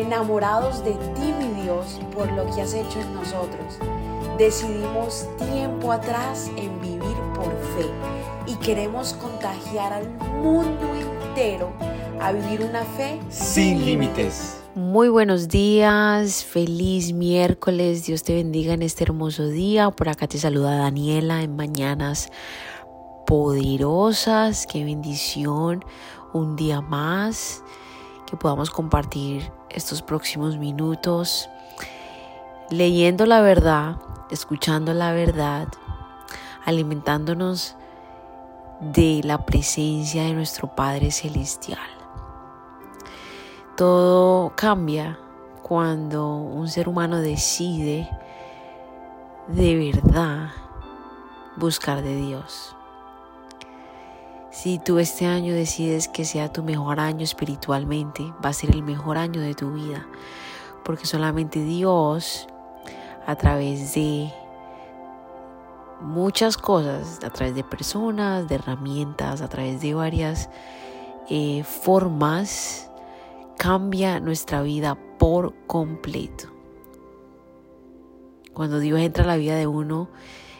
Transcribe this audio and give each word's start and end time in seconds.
enamorados 0.00 0.84
de 0.84 0.92
ti, 0.92 1.32
mi 1.38 1.62
Dios, 1.62 2.00
por 2.14 2.30
lo 2.32 2.44
que 2.54 2.62
has 2.62 2.74
hecho 2.74 3.00
en 3.00 3.14
nosotros. 3.14 3.78
Decidimos 4.38 5.26
tiempo 5.38 5.92
atrás 5.92 6.50
en 6.56 6.80
vivir 6.80 7.16
por 7.34 7.50
fe 7.76 7.86
y 8.46 8.54
queremos 8.56 9.12
contagiar 9.14 9.92
al 9.92 10.08
mundo 10.42 10.86
entero 10.94 11.72
a 12.20 12.32
vivir 12.32 12.62
una 12.62 12.82
fe 12.84 13.20
sin 13.28 13.84
límites. 13.84 14.56
Muy 14.74 15.08
buenos 15.08 15.48
días, 15.48 16.44
feliz 16.44 17.12
miércoles, 17.12 18.06
Dios 18.06 18.22
te 18.22 18.34
bendiga 18.34 18.72
en 18.72 18.82
este 18.82 19.04
hermoso 19.04 19.48
día. 19.48 19.90
Por 19.90 20.08
acá 20.08 20.26
te 20.26 20.38
saluda 20.38 20.76
Daniela 20.76 21.42
en 21.42 21.56
Mañanas 21.56 22.30
Poderosas, 23.26 24.66
qué 24.66 24.84
bendición, 24.84 25.84
un 26.32 26.56
día 26.56 26.80
más, 26.80 27.62
que 28.30 28.36
podamos 28.36 28.70
compartir 28.70 29.50
estos 29.70 30.02
próximos 30.02 30.56
minutos 30.56 31.50
leyendo 32.70 33.26
la 33.26 33.40
verdad, 33.40 33.96
escuchando 34.30 34.94
la 34.94 35.12
verdad, 35.12 35.66
alimentándonos 36.64 37.74
de 38.80 39.20
la 39.24 39.44
presencia 39.44 40.22
de 40.22 40.32
nuestro 40.32 40.68
Padre 40.68 41.10
Celestial. 41.10 41.80
Todo 43.76 44.52
cambia 44.54 45.18
cuando 45.62 46.36
un 46.36 46.68
ser 46.68 46.88
humano 46.88 47.20
decide 47.20 48.08
de 49.48 49.92
verdad 49.92 50.50
buscar 51.56 52.02
de 52.02 52.14
Dios. 52.14 52.76
Si 54.50 54.80
tú 54.80 54.98
este 54.98 55.26
año 55.26 55.54
decides 55.54 56.08
que 56.08 56.24
sea 56.24 56.52
tu 56.52 56.64
mejor 56.64 56.98
año 56.98 57.22
espiritualmente, 57.22 58.32
va 58.44 58.48
a 58.48 58.52
ser 58.52 58.70
el 58.70 58.82
mejor 58.82 59.16
año 59.16 59.40
de 59.40 59.54
tu 59.54 59.72
vida, 59.72 60.08
porque 60.84 61.06
solamente 61.06 61.62
Dios, 61.62 62.48
a 63.26 63.36
través 63.36 63.94
de 63.94 64.32
muchas 66.00 66.56
cosas, 66.56 67.20
a 67.22 67.30
través 67.30 67.54
de 67.54 67.62
personas, 67.62 68.48
de 68.48 68.56
herramientas, 68.56 69.40
a 69.40 69.48
través 69.48 69.80
de 69.80 69.94
varias 69.94 70.50
eh, 71.28 71.62
formas, 71.62 72.90
cambia 73.56 74.18
nuestra 74.18 74.62
vida 74.62 74.98
por 75.18 75.54
completo. 75.68 76.48
Cuando 78.52 78.80
Dios 78.80 78.98
entra 78.98 79.22
a 79.22 79.28
la 79.28 79.36
vida 79.36 79.54
de 79.54 79.68
uno, 79.68 80.08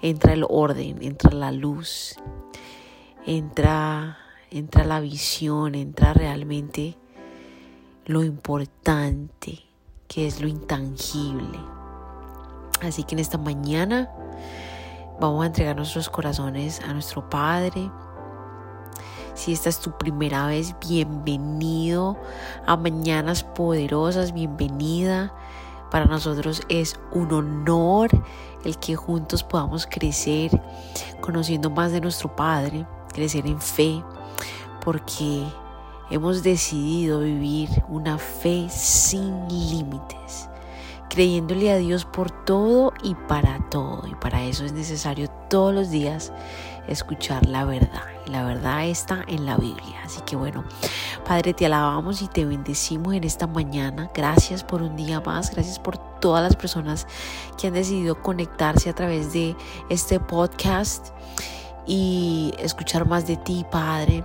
entra 0.00 0.32
el 0.32 0.46
orden, 0.48 1.02
entra 1.02 1.32
la 1.32 1.52
luz, 1.52 2.16
entra, 3.26 4.18
entra 4.50 4.84
la 4.84 5.00
visión, 5.00 5.74
entra 5.74 6.12
realmente 6.12 6.96
lo 8.06 8.22
importante, 8.22 9.60
que 10.08 10.26
es 10.26 10.40
lo 10.40 10.48
intangible. 10.48 11.58
Así 12.82 13.04
que 13.04 13.14
en 13.14 13.20
esta 13.20 13.38
mañana 13.38 14.10
vamos 15.20 15.42
a 15.42 15.46
entregar 15.46 15.76
nuestros 15.76 16.10
corazones 16.10 16.80
a 16.80 16.92
nuestro 16.92 17.28
Padre 17.30 17.90
si 19.34 19.52
esta 19.52 19.68
es 19.68 19.80
tu 19.80 19.90
primera 19.98 20.46
vez, 20.46 20.76
bienvenido 20.86 22.16
a 22.66 22.76
Mañanas 22.76 23.42
Poderosas, 23.42 24.32
bienvenida. 24.32 25.34
Para 25.90 26.04
nosotros 26.06 26.62
es 26.68 27.00
un 27.10 27.32
honor 27.32 28.10
el 28.64 28.78
que 28.78 28.94
juntos 28.94 29.42
podamos 29.42 29.88
crecer 29.90 30.62
conociendo 31.20 31.68
más 31.68 31.90
de 31.90 32.00
nuestro 32.00 32.34
Padre, 32.36 32.86
crecer 33.14 33.46
en 33.46 33.60
fe, 33.60 34.02
porque 34.84 35.44
hemos 36.10 36.42
decidido 36.42 37.20
vivir 37.20 37.70
una 37.88 38.18
fe 38.18 38.66
sin 38.68 39.48
límites 39.48 40.48
creyéndole 41.14 41.70
a 41.70 41.76
Dios 41.76 42.04
por 42.04 42.30
todo 42.44 42.92
y 43.02 43.14
para 43.14 43.60
todo. 43.70 44.02
Y 44.08 44.14
para 44.16 44.42
eso 44.42 44.64
es 44.64 44.72
necesario 44.72 45.28
todos 45.48 45.72
los 45.72 45.90
días 45.90 46.32
escuchar 46.88 47.46
la 47.46 47.64
verdad. 47.64 48.02
Y 48.26 48.30
la 48.30 48.44
verdad 48.44 48.84
está 48.86 49.24
en 49.28 49.46
la 49.46 49.56
Biblia. 49.56 50.00
Así 50.04 50.20
que 50.22 50.34
bueno, 50.34 50.64
Padre, 51.24 51.54
te 51.54 51.66
alabamos 51.66 52.20
y 52.20 52.26
te 52.26 52.44
bendecimos 52.44 53.14
en 53.14 53.22
esta 53.22 53.46
mañana. 53.46 54.10
Gracias 54.12 54.64
por 54.64 54.82
un 54.82 54.96
día 54.96 55.20
más. 55.20 55.52
Gracias 55.52 55.78
por 55.78 55.98
todas 56.20 56.42
las 56.42 56.56
personas 56.56 57.06
que 57.58 57.68
han 57.68 57.74
decidido 57.74 58.20
conectarse 58.20 58.90
a 58.90 58.94
través 58.94 59.32
de 59.32 59.56
este 59.90 60.18
podcast 60.18 61.10
y 61.86 62.52
escuchar 62.58 63.06
más 63.06 63.26
de 63.26 63.36
ti, 63.36 63.64
Padre. 63.70 64.24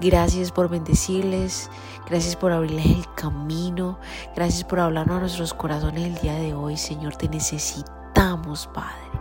Gracias 0.00 0.50
por 0.50 0.68
bendecirles. 0.68 1.70
Gracias 2.08 2.34
por 2.34 2.52
abrirles 2.52 2.86
el 2.86 3.14
camino. 3.14 3.98
Gracias 4.34 4.64
por 4.64 4.80
hablarnos 4.80 5.16
a 5.16 5.20
nuestros 5.20 5.54
corazones 5.54 6.04
el 6.04 6.14
día 6.16 6.34
de 6.34 6.54
hoy. 6.54 6.76
Señor, 6.76 7.16
te 7.16 7.28
necesitamos, 7.28 8.68
Padre. 8.74 9.20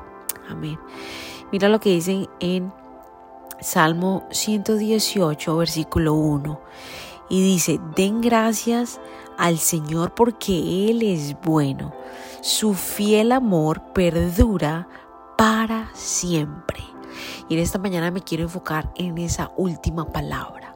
Amén. 0.50 0.80
Mira 1.52 1.70
lo 1.70 1.80
que 1.80 1.92
dicen 1.92 2.28
en 2.40 2.74
Salmo 3.60 4.28
118, 4.32 5.56
versículo 5.56 6.14
1. 6.14 6.60
Y 7.30 7.42
dice, 7.42 7.80
den 7.96 8.22
gracias 8.22 9.00
al 9.38 9.60
Señor 9.60 10.14
porque 10.16 10.90
Él 10.90 11.04
es 11.04 11.40
bueno. 11.42 11.94
Su 12.42 12.74
fiel 12.74 13.32
amor 13.32 13.82
perdura 13.94 14.88
para 15.38 15.90
siempre. 15.94 16.91
Y 17.50 17.56
en 17.56 17.60
esta 17.60 17.80
mañana 17.80 18.12
me 18.12 18.22
quiero 18.22 18.44
enfocar 18.44 18.92
en 18.96 19.18
esa 19.18 19.52
última 19.58 20.12
palabra. 20.12 20.76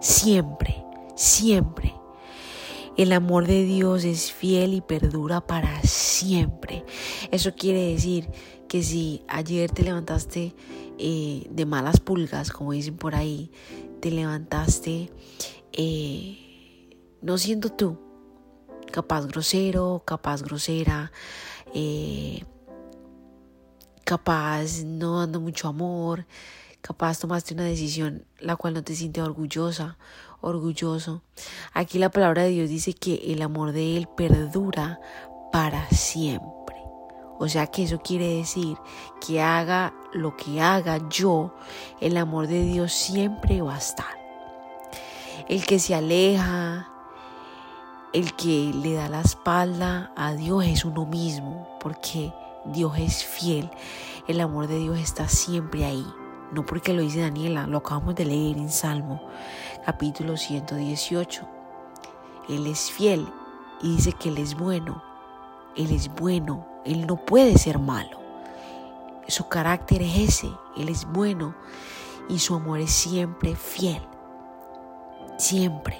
Siempre 0.00 0.86
siempre. 1.16 1.94
El 2.96 3.12
amor 3.12 3.46
de 3.46 3.64
Dios 3.64 4.04
es 4.04 4.32
fiel 4.32 4.72
y 4.72 4.80
perdura 4.80 5.40
para 5.40 5.82
siempre. 5.82 6.84
Eso 7.30 7.54
quiere 7.54 7.92
decir 7.92 8.30
que 8.68 8.82
si 8.82 9.22
ayer 9.28 9.70
te 9.70 9.82
levantaste 9.82 10.54
eh, 10.98 11.46
de 11.50 11.66
malas 11.66 12.00
pulgas, 12.00 12.50
como 12.52 12.72
dicen 12.72 12.96
por 12.96 13.14
ahí, 13.14 13.50
te 14.00 14.10
levantaste 14.10 15.10
eh, 15.72 16.96
no 17.20 17.36
siendo 17.36 17.70
tú, 17.70 17.98
capaz 18.92 19.26
grosero, 19.26 20.02
capaz 20.06 20.42
grosera, 20.42 21.12
eh, 21.74 22.44
capaz 24.06 24.84
no 24.84 25.18
dando 25.18 25.40
mucho 25.40 25.66
amor, 25.66 26.26
capaz 26.80 27.18
tomaste 27.18 27.54
una 27.54 27.64
decisión 27.64 28.24
la 28.38 28.54
cual 28.54 28.74
no 28.74 28.84
te 28.84 28.94
siente 28.94 29.20
orgullosa 29.20 29.98
orgulloso. 30.40 31.22
Aquí 31.72 31.98
la 31.98 32.10
palabra 32.10 32.44
de 32.44 32.50
Dios 32.50 32.68
dice 32.68 32.92
que 32.92 33.32
el 33.32 33.42
amor 33.42 33.72
de 33.72 33.96
Él 33.96 34.08
perdura 34.16 35.00
para 35.52 35.88
siempre. 35.90 36.76
O 37.38 37.48
sea 37.48 37.66
que 37.66 37.82
eso 37.82 37.98
quiere 37.98 38.36
decir 38.36 38.78
que 39.26 39.42
haga 39.42 39.92
lo 40.12 40.36
que 40.36 40.60
haga 40.60 41.08
yo, 41.10 41.54
el 42.00 42.16
amor 42.16 42.46
de 42.46 42.62
Dios 42.62 42.92
siempre 42.92 43.60
va 43.60 43.74
a 43.74 43.78
estar. 43.78 44.16
El 45.48 45.66
que 45.66 45.80
se 45.80 45.96
aleja, 45.96 46.88
el 48.12 48.34
que 48.34 48.72
le 48.72 48.94
da 48.94 49.08
la 49.08 49.20
espalda 49.20 50.12
a 50.16 50.32
Dios 50.32 50.64
es 50.64 50.84
uno 50.84 51.06
mismo, 51.06 51.76
porque 51.80 52.32
Dios 52.72 52.98
es 52.98 53.24
fiel. 53.24 53.70
El 54.26 54.40
amor 54.40 54.66
de 54.66 54.78
Dios 54.78 54.98
está 54.98 55.28
siempre 55.28 55.84
ahí 55.84 56.06
no 56.52 56.64
porque 56.64 56.92
lo 56.92 57.02
dice 57.02 57.20
Daniela, 57.20 57.66
lo 57.66 57.78
acabamos 57.78 58.14
de 58.14 58.24
leer 58.24 58.56
en 58.56 58.70
Salmo 58.70 59.20
capítulo 59.84 60.36
118. 60.36 61.42
Él 62.48 62.66
es 62.66 62.90
fiel 62.90 63.26
y 63.82 63.96
dice 63.96 64.12
que 64.12 64.28
Él 64.28 64.38
es 64.38 64.54
bueno. 64.54 65.02
Él 65.74 65.90
es 65.90 66.08
bueno, 66.14 66.66
Él 66.84 67.06
no 67.06 67.16
puede 67.16 67.58
ser 67.58 67.78
malo. 67.78 68.20
Su 69.26 69.48
carácter 69.48 70.02
es 70.02 70.16
ese, 70.16 70.50
Él 70.76 70.88
es 70.88 71.04
bueno 71.04 71.54
y 72.28 72.38
su 72.38 72.54
amor 72.54 72.78
es 72.78 72.92
siempre 72.92 73.56
fiel. 73.56 74.02
Siempre, 75.38 75.98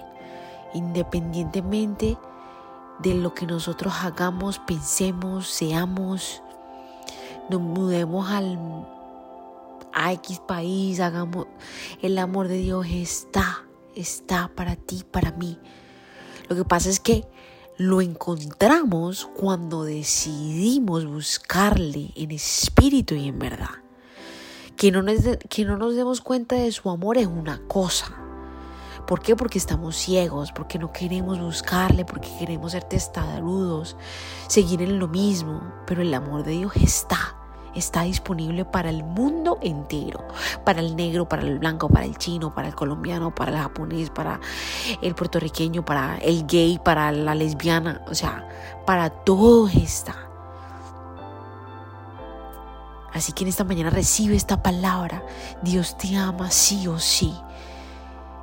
independientemente 0.75 2.16
de 3.01 3.15
lo 3.15 3.34
que 3.34 3.47
nosotros 3.47 3.92
hagamos, 4.03 4.60
pensemos, 4.60 5.48
seamos, 5.48 6.42
nos 7.51 7.60
mudemos 7.60 8.28
al 8.31 8.59
a 9.97 10.13
X 10.13 10.41
país, 10.47 11.01
hagamos, 11.01 11.47
el 12.03 12.19
amor 12.19 12.48
de 12.48 12.59
Dios 12.59 12.87
está, 12.91 13.65
está 13.95 14.51
para 14.54 14.77
ti, 14.77 15.04
para 15.10 15.33
mí. 15.33 15.59
Lo 16.51 16.54
que 16.54 16.65
pasa 16.66 16.91
es 16.91 17.01
que 17.01 17.25
lo 17.78 18.03
encontramos 18.03 19.27
cuando 19.34 19.84
decidimos 19.84 21.07
buscarle 21.07 22.13
en 22.15 22.31
espíritu 22.31 23.15
y 23.15 23.28
en 23.28 23.39
verdad. 23.39 23.71
Que 24.77 24.93
no, 24.93 25.01
nos, 25.01 25.22
que 25.48 25.65
no 25.65 25.78
nos 25.78 25.97
demos 25.97 26.21
cuenta 26.21 26.57
de 26.57 26.71
su 26.72 26.91
amor 26.91 27.16
es 27.16 27.27
una 27.27 27.63
cosa. 27.66 28.15
¿Por 29.07 29.22
qué? 29.22 29.34
Porque 29.34 29.57
estamos 29.57 29.97
ciegos, 29.97 30.53
porque 30.53 30.78
no 30.78 30.93
queremos 30.93 31.41
buscarle, 31.41 32.04
porque 32.04 32.28
queremos 32.39 32.72
ser 32.72 32.84
testarudos, 32.84 33.97
seguir 34.48 34.83
en 34.83 34.98
lo 34.98 35.09
mismo. 35.09 35.63
Pero 35.87 36.03
el 36.03 36.13
amor 36.13 36.45
de 36.45 36.53
Dios 36.53 36.72
está 36.77 37.35
está 37.77 38.03
disponible 38.03 38.65
para 38.65 38.91
el 38.91 39.05
mundo 39.05 39.59
entero, 39.61 40.27
para 40.65 40.81
el 40.81 40.97
negro, 40.97 41.28
para 41.28 41.43
el 41.43 41.59
blanco, 41.59 41.89
para 41.89 42.05
el 42.05 42.17
chino, 42.17 42.55
para 42.55 42.69
el 42.69 42.75
colombiano, 42.75 43.34
para 43.34 43.53
el 43.53 43.59
japonés, 43.59 44.11
para 44.11 44.41
el 45.03 45.15
puertorriqueño, 45.15 45.84
para 45.84 46.17
el 46.19 46.47
gay, 46.47 46.81
para 46.83 47.13
la 47.13 47.34
lesbiana, 47.34 48.03
o 48.09 48.15
sea, 48.15 48.49
para 48.87 49.11
todo 49.11 49.69
está. 49.69 50.15
Así 53.13 53.33
que 53.33 53.45
en 53.45 53.49
esta 53.49 53.65
mañana 53.65 53.89
recibe 53.89 54.37
esta 54.37 54.63
palabra. 54.63 55.22
Dios 55.63 55.97
te 55.97 56.17
ama 56.17 56.51
sí 56.51 56.87
o 56.87 56.99
sí. 56.99 57.34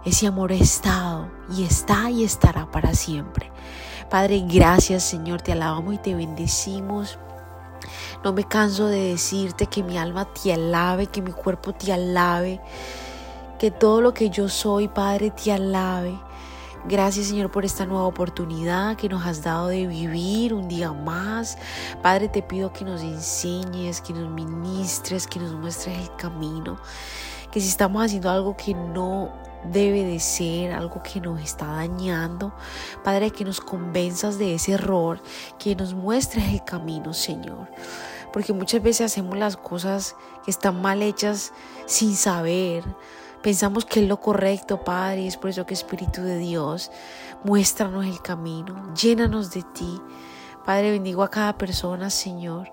Ese 0.03 0.27
amor 0.27 0.51
ha 0.51 0.55
estado 0.55 1.29
y 1.55 1.63
está 1.63 2.09
y 2.09 2.23
estará 2.23 2.69
para 2.71 2.93
siempre. 2.93 3.51
Padre, 4.09 4.43
gracias 4.47 5.03
Señor, 5.03 5.41
te 5.41 5.51
alabamos 5.51 5.93
y 5.93 5.97
te 5.97 6.15
bendecimos. 6.15 7.17
No 8.23 8.31
me 8.31 8.45
canso 8.45 8.87
de 8.87 9.09
decirte 9.09 9.67
que 9.67 9.83
mi 9.83 9.97
alma 9.97 10.25
te 10.25 10.53
alabe, 10.53 11.07
que 11.07 11.21
mi 11.21 11.33
cuerpo 11.33 11.73
te 11.73 11.91
alabe, 11.91 12.61
que 13.59 13.69
todo 13.69 13.99
lo 13.99 14.13
que 14.13 14.29
yo 14.29 14.47
soy, 14.47 14.87
Padre, 14.87 15.31
te 15.31 15.51
alabe. 15.51 16.17
Gracias 16.85 17.27
Señor 17.27 17.51
por 17.51 17.65
esta 17.65 17.85
nueva 17.85 18.05
oportunidad 18.05 18.95
que 18.95 19.07
nos 19.09 19.25
has 19.25 19.41
dado 19.43 19.67
de 19.67 19.87
vivir 19.87 20.53
un 20.53 20.69
día 20.69 20.93
más. 20.93 21.57
Padre, 22.01 22.29
te 22.29 22.41
pido 22.41 22.71
que 22.71 22.85
nos 22.85 23.01
enseñes, 23.01 23.99
que 23.99 24.13
nos 24.13 24.29
ministres, 24.29 25.27
que 25.27 25.39
nos 25.39 25.53
muestres 25.53 25.97
el 25.97 26.15
camino. 26.15 26.77
Que 27.51 27.59
si 27.59 27.67
estamos 27.67 28.05
haciendo 28.05 28.29
algo 28.29 28.55
que 28.55 28.73
no 28.73 29.31
debe 29.65 30.03
de 30.03 30.19
ser, 30.19 30.73
algo 30.73 31.01
que 31.03 31.21
nos 31.21 31.41
está 31.41 31.67
dañando. 31.67 32.53
Padre, 33.03 33.31
que 33.31 33.45
nos 33.45 33.61
convenzas 33.61 34.37
de 34.37 34.55
ese 34.55 34.73
error, 34.73 35.21
que 35.57 35.75
nos 35.75 35.93
muestres 35.93 36.53
el 36.53 36.63
camino, 36.63 37.13
Señor. 37.13 37.69
Porque 38.33 38.51
muchas 38.51 38.83
veces 38.83 39.11
hacemos 39.11 39.37
las 39.37 39.55
cosas 39.55 40.15
que 40.43 40.51
están 40.51 40.81
mal 40.81 41.01
hechas 41.01 41.53
sin 41.85 42.15
saber. 42.15 42.83
Pensamos 43.41 43.85
que 43.85 44.01
es 44.01 44.07
lo 44.09 44.19
correcto, 44.19 44.83
Padre, 44.83 45.21
y 45.21 45.27
es 45.27 45.37
por 45.37 45.49
eso 45.49 45.65
que 45.65 45.73
Espíritu 45.73 46.21
de 46.21 46.37
Dios, 46.37 46.91
muéstranos 47.43 48.05
el 48.05 48.21
camino, 48.21 48.93
llénanos 48.95 49.51
de 49.51 49.63
ti. 49.63 50.01
Padre, 50.65 50.91
bendigo 50.91 51.23
a 51.23 51.29
cada 51.29 51.57
persona, 51.57 52.09
Señor 52.09 52.71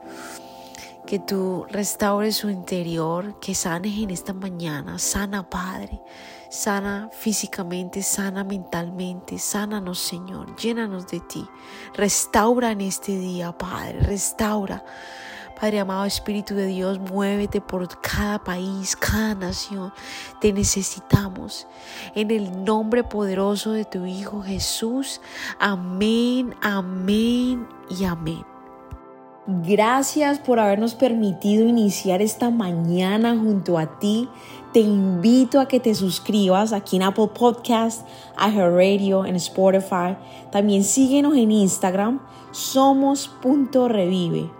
que 1.11 1.19
tú 1.19 1.67
restaures 1.71 2.37
su 2.37 2.51
interior, 2.51 3.41
que 3.41 3.53
sanes 3.53 3.99
en 3.99 4.11
esta 4.11 4.33
mañana, 4.33 4.97
sana 5.01 5.51
Padre, 5.51 6.01
sana 6.51 7.11
físicamente, 7.13 8.01
sana 8.05 8.45
mentalmente, 8.45 9.37
sánanos 9.41 9.99
Señor, 9.99 10.55
llénanos 10.55 11.09
de 11.09 11.19
ti, 11.19 11.45
restaura 11.95 12.71
en 12.71 12.83
este 12.83 13.19
día 13.19 13.51
Padre, 13.59 13.99
restaura. 13.99 14.85
Padre 15.59 15.81
amado 15.81 16.05
Espíritu 16.05 16.55
de 16.55 16.67
Dios, 16.67 16.99
muévete 16.99 17.61
por 17.61 18.01
cada 18.01 18.43
país, 18.43 18.97
cada 18.97 19.35
nación. 19.35 19.93
Te 20.41 20.53
necesitamos. 20.53 21.67
En 22.15 22.31
el 22.31 22.65
nombre 22.65 23.05
poderoso 23.05 23.73
de 23.73 23.85
tu 23.85 24.07
Hijo 24.07 24.43
Jesús. 24.43 25.21
Amén, 25.59 26.55
amén 26.63 27.69
y 27.89 28.05
amén. 28.05 28.45
Gracias 29.47 30.39
por 30.39 30.61
habernos 30.61 30.95
permitido 30.95 31.67
iniciar 31.67 32.23
esta 32.23 32.51
mañana 32.51 33.37
junto 33.37 33.79
a 33.79 33.99
ti. 33.99 34.29
Te 34.73 34.79
invito 34.79 35.59
a 35.59 35.67
que 35.67 35.81
te 35.81 35.95
suscribas 35.95 36.73
aquí 36.73 36.97
en 36.97 37.03
Apple 37.03 37.31
Podcast, 37.35 38.07
Radio, 38.37 39.25
en 39.25 39.35
Spotify. 39.37 40.17
También 40.53 40.85
síguenos 40.85 41.37
en 41.37 41.51
Instagram, 41.51 42.21
somos.revive. 42.53 44.60